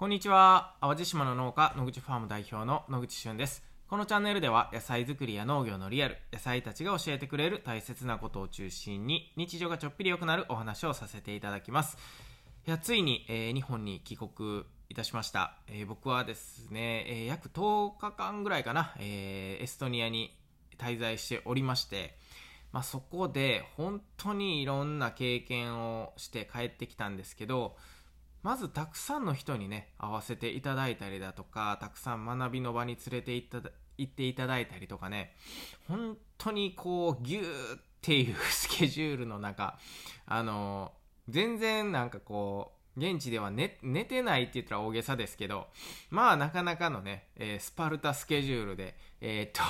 [0.00, 0.76] こんにちは。
[0.80, 3.62] 淡路島の農家、野口ファーム代表の野口俊です。
[3.86, 11.98] このチャンネルでは野菜作りや農業のリアル、野菜たちが教えてくれる大切なことを中心に日常がちょっぴり良くなるお話をさせていただきます。
[12.66, 15.58] いや、ついに、えー日本に帰国いたしました。
[15.68, 20.34] えー僕はですね、えー約10日間ぐらいかな、えエストニアに
[20.78, 22.16] 滞在しておりまして、
[22.72, 27.76] まあ、そこで本当にいろんな経験をして帰ってきたんですけど、
[28.42, 35.34] まずたくさんの人にね、会わせていただいたりだとか、たくさん学びの場に連れて行った行っていただいたりとかね、
[35.86, 39.78] 本当にこう、ぎゅーっていう スケジュールの中、
[40.26, 40.94] あの、
[41.28, 45.68] 全然なんかこう、現地では寝寝てないって言ったら大げさですけど、
[46.10, 49.62] まあなかなかのね、えースパルタスケジュールで、えーっと、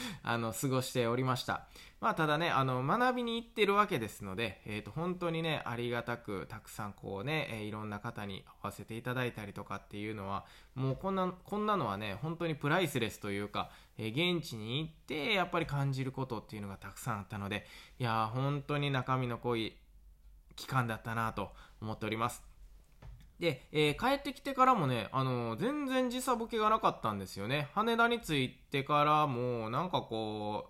[0.22, 1.66] あの、過ごしておりました。
[2.00, 17.66] まあただね、あの、学びに行ってるわけですので、えーっと、本当にね、ありがたく、たくさんこうね、えいろんな方に会わせていただいたりとかっていうのは、もうこんな、こんなのはね、本当にプライスレスというか、え現地に行って、やっぱり感じることっていうのがたくさんあったので、
[17.98, 19.76] いやー、本当に中身の濃い
[20.56, 22.53] 期間だったなと思っております。
[23.40, 27.68] で、えー帰ってきてからもね、あのー全然時差ボケがなかったんですよね。
[27.74, 30.68] 羽田に着いてからも、なんかこ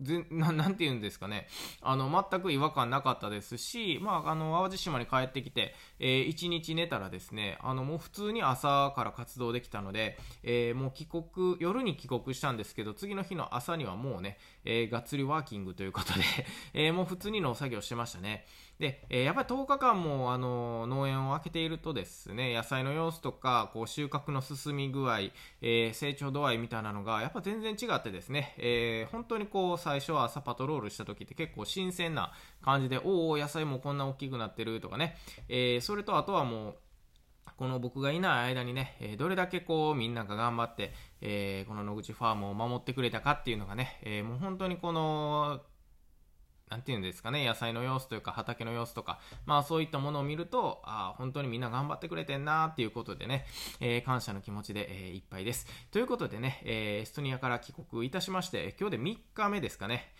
[0.00, 1.48] う、ぜ ななんて言うんですかね。
[1.82, 16.20] あの、全く違和感なかったですし、まあ、あの、淡路島に帰ってきて、えー一日寝たらですね、あの、もう普通に朝から活動できたので、えーもう帰国、夜に帰国したんですけど、次の日の朝にはもうね、えーがっつりワーキングということで、
[16.74, 18.46] えーもう普通に農作業してましたね。
[18.78, 35.16] で、えーやっぱり10日間も、あの農園を開けているとですね、野菜の様子とか、こう、収穫の進み具合、えー成長度合いみたいなのが、やっぱ全然違ってですね、えー本当にこう、最初は朝パトロールした時って結構新鮮な感じで、おお野菜もこんな大きくなってるとかね、
[35.48, 36.76] えそれとあとはもう、
[37.56, 45.60] この僕がいない間にね、どれだけこうみんなが頑張って、えーこの野口ファームを守ってくれたかっていうのがね、えーもう本当にこの、
[46.68, 53.46] 何て言うんですかね、野菜の様子というか畑の様子とか、まあそういったものを見ると、ああ、本当にみんな頑張ってくれてんなっていうことでね、
[53.80, 55.66] えー感謝の気持ちで、えーいっぱいです。
[55.90, 60.12] ということでね、えーエストニアから帰国いたしまして、今日で3日目ですかね。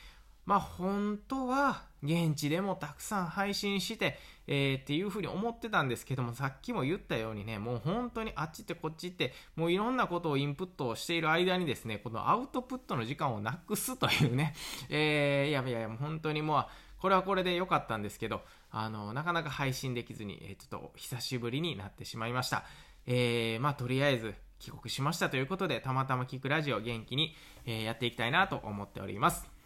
[0.48, 14.54] まあ本当は現地でもたくさん配信して、えーっていうふうに思ってたんですけども、さっきも言ったようにね、もう本当にあっちってこっちって、もういろんなことをインプットをしている間にですね、このアウトプットの時間をなくすというね、
[14.88, 16.66] えーいやいやいや、本当にもう、
[16.96, 22.64] これはこれで良かったんですけど、あの、なかなか配信できずに、えーちょっと久しぶりになってしまいました。
[23.04, 29.57] えーまあとりあえず帰国しましたということで、たまたま聞くラジオ元気に、えーやっていきたいなと思っております。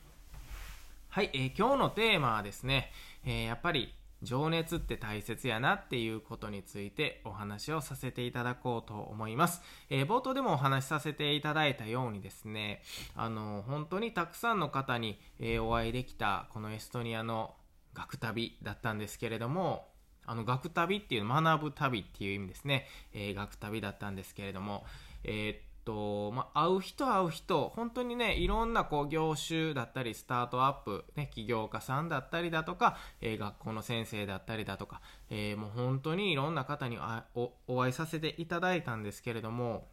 [1.15, 2.91] はい、えー今日のテーマはですね、
[3.27, 3.93] えーやっぱり
[4.23, 9.61] 情熱って大切やなっていうことについてお話をさせていただこうと思います。
[9.91, 12.81] えー冒頭でもお話しさせていただいたようにですね、
[13.15, 17.55] あの、本当にたくさんの方に、えーお会いできたこのエストニアの
[17.93, 19.89] 学旅だったんですけれども、
[20.25, 24.87] あの、学旅っていう学ぶ旅っていう意味ですね、えー学旅だったんですけれども、
[25.25, 35.01] えーっと、まあ、会う人会う人、本当にね、いろんなこう業種だったり、スタートアップ、ね、起業家さんだったりだとか、えー学校の先生だったりだとか、
[35.31, 39.89] えーもう本当にいろんな方にあおお会いさせていただいたんですけれども、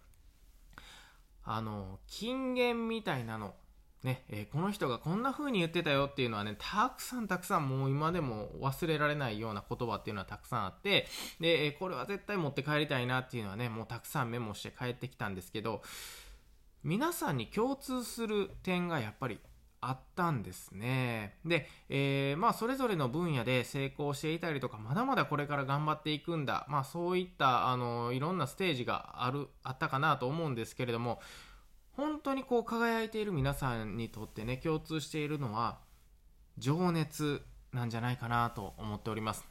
[1.43, 3.55] あの、金言みたいなの、
[4.03, 11.05] ね、えーこの人がこんな風に言ってたよっていうのはね、たくさんたくさんもう今でも忘れられないような言葉っていうのはたくさんあって、
[11.39, 15.81] で、えーこれは絶対持って帰りたいなっていうのはね、もうたくさんメモして帰ってきたんですけど、
[16.83, 19.39] 皆さんに共通する点がやっぱり
[19.81, 21.37] あったんですね。
[21.45, 26.65] で、えーまあそれぞれの分野で成功していたりとか、まだまだこれから頑張っていくんだ。
[26.69, 31.21] まあそういった、あの、いろんなステージがある、あったかなと思うんですけれども、
[31.99, 35.79] 本当にこう輝いている皆さんにとってね、共通しているのは、
[36.57, 37.41] 情熱
[37.73, 39.45] なんじゃないかなと思っております。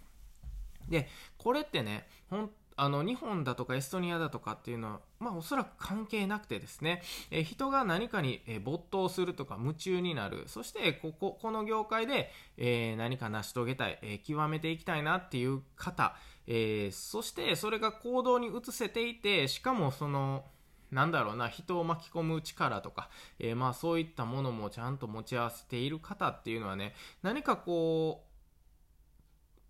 [0.89, 16.17] で、これってね、ほんあの日本だとかエストニアだとかっていうのは、まあ、おそらく関係なくてですね、え人が何かに、え没頭するとか夢中になるそしてこここの業界で、えー何か成し遂げたい、えー極めていきたいなっていう方、
[16.47, 20.45] えーそしてそれが行動に移せていてしかもその
[20.91, 28.29] なんだろうな、人を巻き込む力とか、えーまあそういったものもちゃんと持ち合わせている方っていうのはね、何かこう、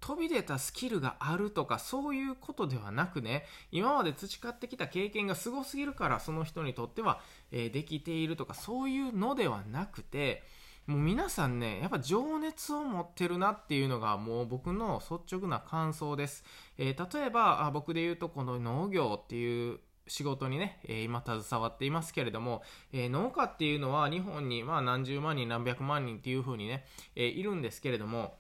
[0.00, 7.20] 飛び出たスキルがあるとかそういうことではなくね今まで培ってきた経験がすごすぎるからその人にとっては、
[7.50, 10.44] えーできているとかそういうのではなくて
[10.88, 16.44] もう皆さんね、やっぱ情熱を持ってるなっていうのがもう僕の率直な感想です。
[16.78, 22.62] えー、例えばあ、僕で言うとこの農業っていう仕事にね、え、今携わっていますけれども、
[22.92, 26.84] え、農家っていうのは日本にまあ何十万人何百万人っていう風にね、
[27.14, 28.38] え、いるんですけれども、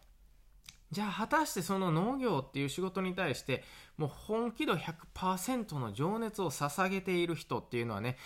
[0.90, 3.62] じゃあ果たしてその農業っていう仕事に対して
[3.98, 8.16] もう本気度100%の情熱を捧げている人っていうのはね、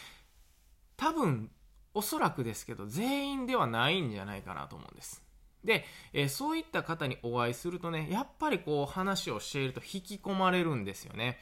[0.97, 1.51] 多分
[1.95, 5.23] おそらくですけど、全員ではないんじゃないかなと思うんです。
[5.65, 11.39] で、えー、そういった方にお会いするとね、やっぱりこう話をしていると引き込まれるんですよね。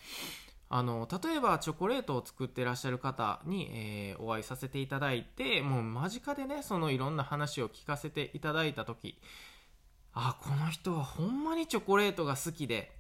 [0.73, 9.21] あの、例えばチョコレートを作ってらっしゃる方に、えー、お会いさせていただいて、もう間近でね、そのいろんな話を聞かせていただいたとき、
[10.13, 12.93] あ、この人はほんまにチョコレートが好きで、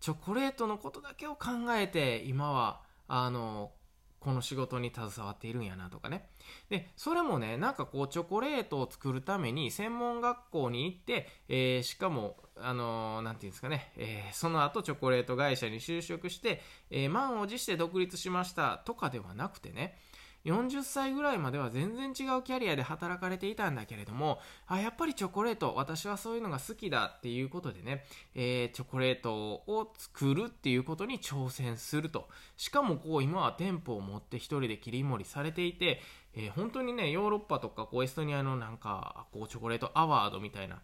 [0.00, 3.72] チョコレートのことだけを考えて、今は、あの、
[4.18, 6.30] この仕事に携わっているんやなとかね。
[6.70, 19.98] で、それもね、なんかこう、チョコレートを作るために専門学校に行って、えー、しかも、あのー、なんていうんですかね、えー、その後チョコレート会社に就職して、えー、満を持して独立しましたとかではなくてね、
[20.44, 28.04] 40歳ぐらいまでは全然違うキャリアで働かれていたんだけれども、あ、やっぱりチョコレート、私はそういうのが好きだっていうことでね、
[28.34, 32.28] えー、チョコレートを作るっていうことに挑戦すると。
[32.58, 36.02] しかもこう今は店舗を持って一人で切り盛りされていて、
[36.34, 40.82] えー、本当にね、ヨーロッパとかこうエストニアのなんか、こうチョコレートアワードみたいな、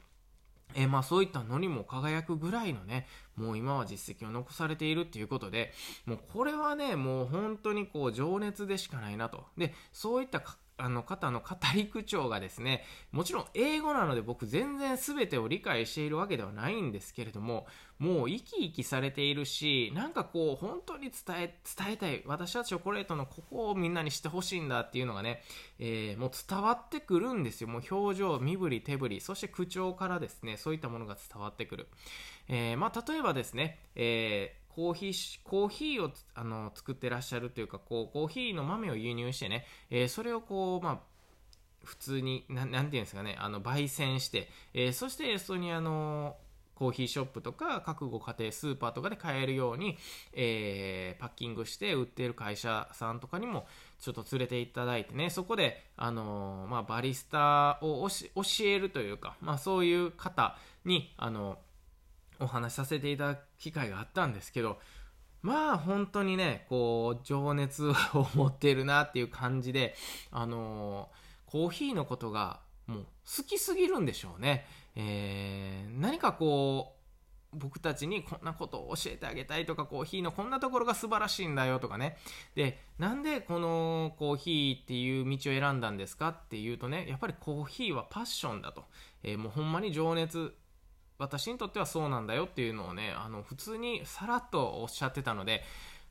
[0.75, 3.06] え、まあそういったのにも輝くぐらいのね、
[3.37, 5.72] もう今は実績を残されているっていうことで、
[6.06, 9.44] もうこれはね、もう本当にこう情熱でしかないなと。
[9.56, 10.43] で、そういった
[10.81, 17.67] あの方の語り口調がですね、もちろん英語なので僕全然全てを理解しているわけではないんですけれども、
[17.99, 22.23] もう生き生きされているし、なんかこう本当に伝え、伝えたい。
[22.27, 25.43] 私はチョコレートのここをみんなにしてほしいんだっていうのがね、
[25.79, 27.69] えー、もう伝わってくるんですよ。
[27.69, 31.88] もう表情、身振り、手振り、そして口調からですね、そういったものが伝わってくる。
[32.49, 40.99] えー、まあ例えばですね、えーコーヒー、コーヒーをあの作ってらっしゃるというか、こう、コーヒーの豆を輸入してね、えー、それをこう、まあ、
[41.84, 46.37] 普通に、ななんていうんですかね、あの、焙煎して、えー、そしてエストニアの
[46.75, 49.99] コーヒーショップとか、各ご家庭スーパーとかで買えるように、
[50.32, 53.67] えー、パッキングして売っている会社さんとかにも、
[53.99, 61.70] ちょっと連れていただいてね、そこで、あのー、まあ、バリスタを教えるというか、まあ、そういう方に、あのー
[62.40, 64.80] お話しさせていただく機会があったんですけど、
[65.42, 67.94] まあ本当にね、こう、情熱を
[68.34, 69.94] 持ってるなっていう感じで、
[70.32, 74.66] あのー、コーヒーのことがもう好きすぎるんでしょうね。
[74.96, 77.00] えー、何かこう、
[77.52, 82.16] 僕たちにこんなことを教えてあげたいとか、コーヒーのこんなところが素晴らしいんだよとかね。
[82.54, 88.84] で、なんでこのコーヒーっていう道を選んだんですかっていうとね、やっぱりコーヒーはパッションだと。
[89.22, 90.54] えー、もうほんまに情熱
[91.20, 95.62] 私にとってはそうなんだよっていうのをね、あの、普通にさらっとおっしゃってたので、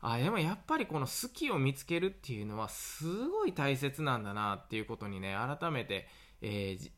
[0.02, 6.08] あ、でもやっぱりこの好きを見つけるっていうのはすごい大切なんだなっていうことにね、改めて、
[6.42, 6.92] えー、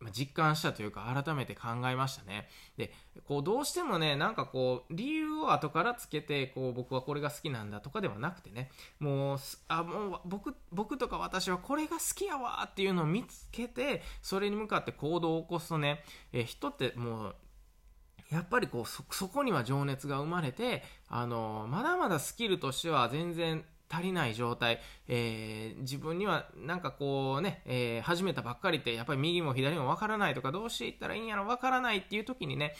[0.00, 2.48] ま実感したというか改めて考えましたね。
[2.76, 2.92] で、
[3.26, 17.34] こうどうしてもね、なんかこう理由を後からつけて、こう僕はこれが好きなんだとかではなくてね、もう、あ、もう僕、僕とか私はこれが好きやわっていうのを見つけて、それに向かって行動を起こすとね、え人ってもう、
[18.30, 32.74] やっぱりこうそ、そこには情熱が生まれて、あの、まだまだスキルとしては全然足りない状態、えー、自分にはなんかこうね、えー、始めたばっかりってやっぱり右も左もわからないとかどうしていったらいいんやろわからないっていう時にね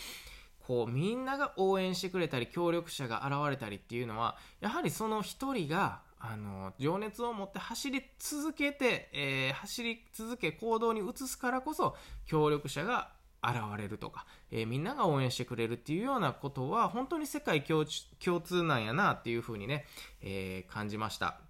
[0.66, 11.96] こうみんなが応援してくれたり協力者が現れたりっていうのはやはりその一人があの情熱を持って走り続けて、えー、走り続け行動に移すからこそ
[12.26, 13.10] 協力者が
[13.42, 17.84] 現れるとか、えー、みんなが応援してくれるっていうようなことは本当に世界共
[18.40, 19.86] 通なんやなっていうふうにね、
[20.22, 21.40] えー、感じました。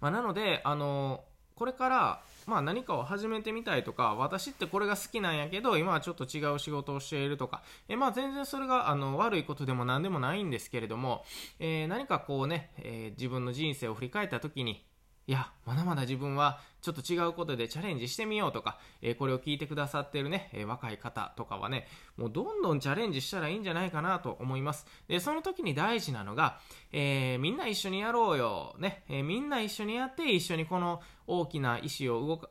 [0.00, 1.24] まあ、なので、あの
[1.56, 11.24] これから、まあ、何かを始めてみたいとか、私ってこれが好きなんやけど、今はちょっと違う仕事をしているとか、えまあ、全然それがあの悪いことでも何でもないんですけれども、
[11.58, 14.84] え、何かこうね、え自分の人生を振り返った時に、
[15.28, 24.86] いや、まだまだ自分はちょっと違うことでチャレンジしてみようとか、えー、これを聞いてくださってるね、えー、若い方とかはね、もうどんどんチャレンジしたらいいんじゃないかなと思います。
[25.06, 26.60] で、その時に大事なのが、
[26.92, 32.48] えー、みんな一緒にやろうよ、ね、えみんな一緒にやって一緒にこの大きな意志を動か、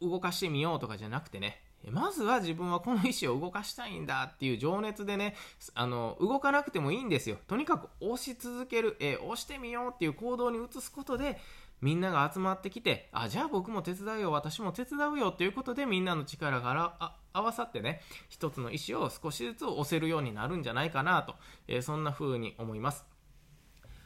[0.00, 1.60] 動かしてみようとかじゃなくてね、
[1.90, 5.34] まずは自分はこの意志を動かしたいんだっていう情熱でね、
[5.74, 7.38] あの、動かなくてもいいんですよ。
[7.48, 11.40] とにかく押し続ける、えー、押してみようっていう行動に移すことで、
[11.82, 21.34] みんなが集まってきて、あ、じゃあ僕も手伝うよ、私も手伝うよということでみんなの力が合わさってね、一つの意思を少しずつ押せるようになるんじゃないかなと、
[21.66, 23.04] えー、そんな風に思います。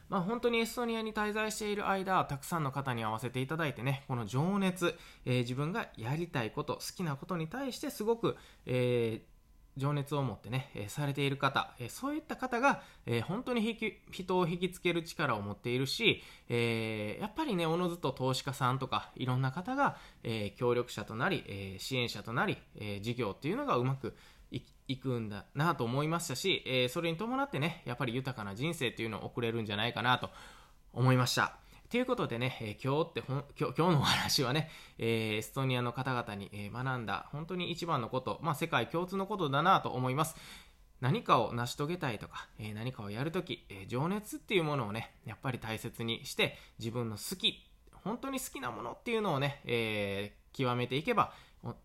[0.09, 9.36] まあ、本当にエストニアに滞在している間、たくさんの方に会わせていただいてね、この情熱、えー、自分がやりたいこと、好きなことに対してすごく、えー
[9.77, 13.77] 情熱を持ってね、え、されている方、え、そういった方が、え、本当に
[14.11, 24.15] 人を引きつける力を持っているし、えやっぱりね、おのずと投資家さんとか、いろんな方が、え協力者となり、え支援者となり、え事業っていうのがうまく
[24.87, 30.29] いくんだなと思いましたし、えそれに伴ってね、やっぱり豊かな人生っていうのを送れるんじゃないかなと
[30.93, 31.57] 思いました。
[31.89, 40.35] ということでね、えー、今日って今日、今日のお話はね、えー、エストニアの方々に、え、学んだ本当に一番のこと、まあ世界共通のことだなと思います。
[40.99, 47.65] 何かを成し遂げたいとか、え何かをやるとき、え情熱っていうものをね、やっぱり大切にして、自分の好き、
[48.03, 51.31] 本当に好きなものっていうのをね、え極めていけば、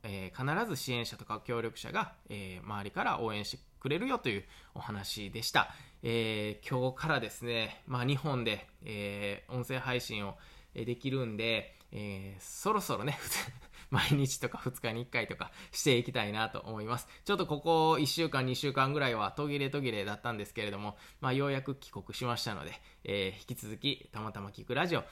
[0.02, 5.74] え必ず支援者とか協力者が、え周りから応援してくれるよというお話でした。
[6.04, 10.36] えー、今日からですね、まあ、日本で、え、音声配信を
[10.74, 13.18] できるんで、え、そろそろね、
[13.90, 17.08] 毎日とか2日に1回とかしていきたいなと思います。
[17.24, 22.72] ちょっとここ1週間、2週間ぐらいは途切れ途切れだったんですけれども、まあ、ようやく帰国しましたので、
[23.04, 25.06] え、引き続きたまたま聞くラジオ、よ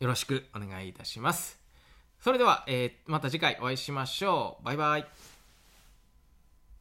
[0.00, 1.61] ろしくお願いいたします。
[2.22, 4.64] それでは、えー、また次回お会いしましょう。
[4.64, 5.31] バイバイ。